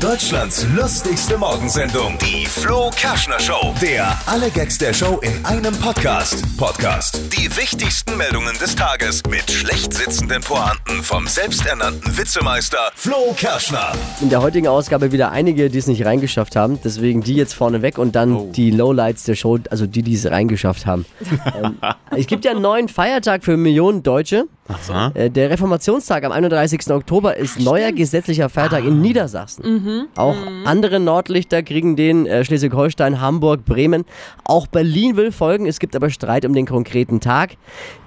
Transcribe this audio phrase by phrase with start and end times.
[0.00, 3.74] Deutschlands lustigste Morgensendung, die Flo Kerschner Show.
[3.82, 6.42] Der alle Gags der Show in einem Podcast.
[6.56, 7.20] Podcast.
[7.36, 13.92] Die wichtigsten Meldungen des Tages mit schlecht sitzenden Pointen vom selbsternannten Witzemeister Flo Kerschner.
[14.22, 16.80] In der heutigen Ausgabe wieder einige, die es nicht reingeschafft haben.
[16.82, 20.24] Deswegen die jetzt vorne weg und dann die Lowlights der Show, also die, die es
[20.24, 21.04] reingeschafft haben.
[21.62, 21.76] ähm,
[22.16, 24.46] es gibt ja einen neuen Feiertag für Millionen Deutsche.
[25.14, 26.90] Äh, Der Reformationstag am 31.
[26.90, 30.08] Oktober ist neuer gesetzlicher Feiertag in Niedersachsen.
[30.16, 34.04] Auch andere Nordlichter kriegen den, äh, Schleswig-Holstein, Hamburg, Bremen.
[34.44, 35.66] Auch Berlin will folgen.
[35.66, 37.56] Es gibt aber Streit um den konkreten Tag.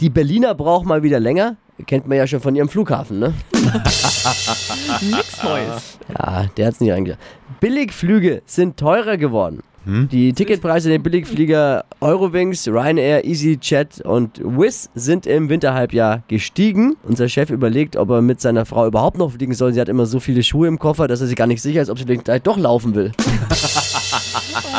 [0.00, 1.56] Die Berliner brauchen mal wieder länger.
[1.86, 3.32] Kennt man ja schon von ihrem Flughafen, ne?
[5.00, 5.98] Nichts Neues.
[6.18, 7.22] Ja, der hat's nicht reingeschafft.
[7.60, 9.62] Billigflüge sind teurer geworden.
[9.86, 16.96] Die Ticketpreise der Billigflieger Eurowings, Ryanair, EasyJet und Wizz sind im Winterhalbjahr gestiegen.
[17.02, 19.72] Unser Chef überlegt, ob er mit seiner Frau überhaupt noch fliegen soll.
[19.72, 21.88] Sie hat immer so viele Schuhe im Koffer, dass er sich gar nicht sicher ist,
[21.88, 23.12] ob sie vielleicht doch laufen will.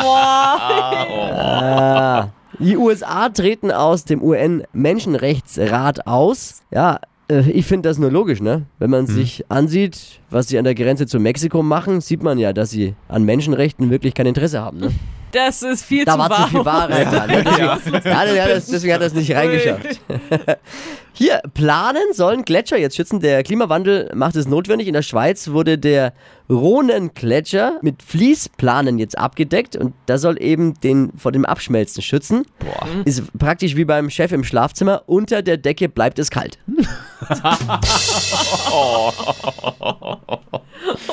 [0.04, 2.30] Ah.
[2.60, 6.62] Die USA treten aus dem UN-Menschenrechtsrat aus.
[6.72, 7.00] Ja,
[7.40, 8.64] ich finde das nur logisch, ne?
[8.80, 12.54] Wenn man sich ansieht, was sie an der Grenze zu Mexiko machen, sieht man ja,
[12.54, 14.92] dass sie an Menschenrechten wirklich kein Interesse haben, ne?
[15.32, 16.44] Das ist viel Da zu war wahr.
[16.44, 17.28] zu viel Wahrheit dran.
[17.30, 17.44] Ne?
[17.44, 20.00] Deswegen, ja, deswegen, hat das, deswegen hat das nicht reingeschafft.
[21.14, 23.20] Hier, planen sollen Gletscher jetzt schützen.
[23.20, 24.88] Der Klimawandel macht es notwendig.
[24.88, 26.14] In der Schweiz wurde der
[26.50, 32.46] Rhonengletscher mit Fließplanen jetzt abgedeckt und das soll eben den vor dem Abschmelzen schützen.
[33.06, 35.04] Ist praktisch wie beim Chef im Schlafzimmer.
[35.06, 36.58] Unter der Decke bleibt es kalt.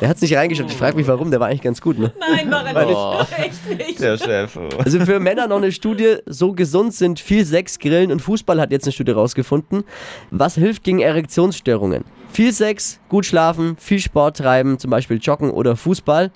[0.01, 0.71] Der hat es nicht reingeschafft.
[0.71, 2.13] Ich frage mich warum, der war eigentlich ganz gut, ne?
[2.19, 3.39] Nein, war er nicht.
[3.39, 3.88] Echt nicht.
[4.01, 4.59] Der Chef.
[4.79, 8.71] Also für Männer noch eine Studie, so gesund sind viel Sex, Grillen und Fußball, hat
[8.71, 9.85] jetzt eine Studie rausgefunden.
[10.31, 12.05] Was hilft gegen Erektionsstörungen?
[12.31, 16.31] Viel Sex, gut schlafen, viel Sport treiben, zum Beispiel Joggen oder Fußball.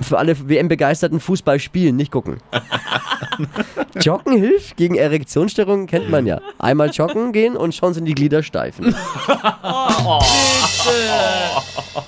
[0.00, 2.36] Für alle WM-Begeisterten Fußball spielen, nicht gucken.
[4.00, 6.40] Joggen hilft gegen Erektionsstörungen, kennt man ja.
[6.58, 8.94] Einmal joggen gehen und schon sind die Glieder steifen.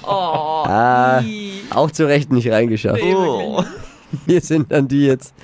[0.04, 1.22] ah,
[1.70, 3.02] auch zu Recht nicht reingeschafft.
[3.02, 3.64] Oh.
[4.26, 5.34] Hier sind dann die jetzt,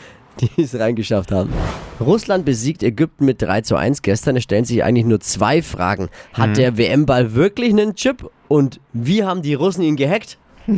[0.40, 1.52] die es reingeschafft haben.
[2.00, 4.36] Russland besiegt Ägypten mit 3 zu 1 gestern.
[4.36, 6.08] Es stellen sich eigentlich nur zwei Fragen.
[6.32, 8.30] Hat der WM-Ball wirklich einen Chip?
[8.46, 10.38] Und wie haben die Russen ihn gehackt?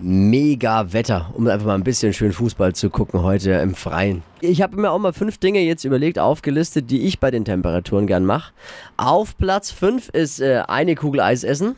[0.00, 4.22] Mega Wetter, um einfach mal ein bisschen schön Fußball zu gucken heute im Freien.
[4.40, 8.06] Ich habe mir auch mal fünf Dinge jetzt überlegt, aufgelistet, die ich bei den Temperaturen
[8.06, 8.52] gern mache.
[8.96, 11.74] Auf Platz 5 ist äh, eine Kugel Eis essen.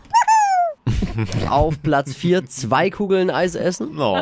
[1.48, 3.94] Auf Platz 4 zwei Kugeln Eis essen.
[3.94, 4.14] No.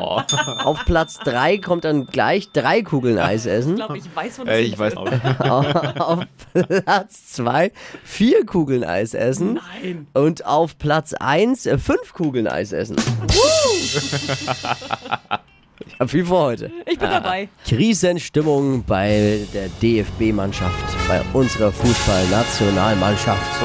[0.65, 3.71] Auf Platz 3 kommt dann gleich drei Kugeln Eis essen.
[3.73, 5.41] Ich glaube, ich weiß, wo das Äh, ich weiß auch nicht.
[6.01, 7.72] Auf Platz 2
[8.05, 9.55] vier Kugeln Eis essen.
[9.83, 10.06] Nein.
[10.12, 12.97] Und auf Platz 1 fünf Kugeln Eis essen.
[15.87, 16.71] ich habe viel vor heute.
[16.87, 17.49] Ich bin dabei.
[17.67, 23.62] Krisenstimmung bei der DFB-Mannschaft, bei unserer Fußballnationalmannschaft.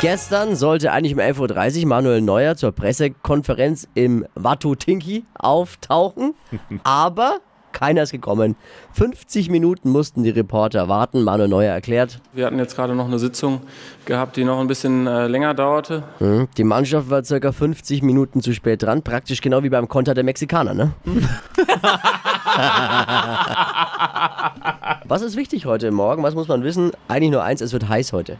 [0.00, 6.34] Gestern sollte eigentlich um 11.30 Uhr Manuel Neuer zur Pressekonferenz im Watutinki auftauchen,
[6.84, 7.40] aber
[7.72, 8.56] keiner ist gekommen.
[8.94, 11.22] 50 Minuten mussten die Reporter warten.
[11.22, 13.60] Manuel Neuer erklärt, Wir hatten jetzt gerade noch eine Sitzung
[14.06, 16.02] gehabt, die noch ein bisschen äh, länger dauerte.
[16.18, 20.14] hm, die Mannschaft war circa 50 Minuten zu spät dran, praktisch genau wie beim Konter
[20.14, 20.92] der Mexikaner, ne?
[25.06, 26.22] Was ist wichtig heute Morgen?
[26.22, 26.92] Was muss man wissen?
[27.08, 28.38] Eigentlich nur eins, es wird heiß heute.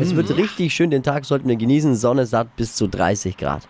[0.00, 1.96] Es wird richtig schön, den Tag sollten wir genießen.
[1.96, 3.68] Sonne satt bis zu 30 Grad.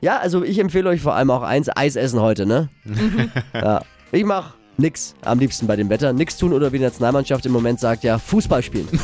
[0.00, 2.68] Ja, also ich empfehle euch vor allem auch eins, Eis essen heute, ne?
[3.54, 3.82] ja.
[4.12, 6.12] Ich mach nix am liebsten bei dem Wetter.
[6.12, 8.88] Nix tun oder wie die Nationalmannschaft im Moment sagt, ja, Fußball spielen.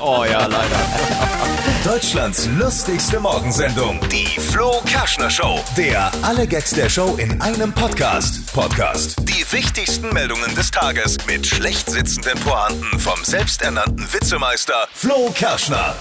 [0.00, 0.76] Oh ja, leider.
[1.84, 5.60] Deutschlands lustigste Morgensendung, die Flo Kerschner Show.
[5.76, 8.52] Der alle Gags der Show in einem Podcast.
[8.52, 9.16] Podcast.
[9.22, 15.94] Die wichtigsten Meldungen des Tages mit schlecht sitzenden Pointen vom selbsternannten Witzemeister Flo Kerschner.